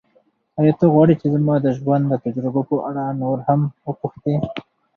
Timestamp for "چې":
1.21-1.27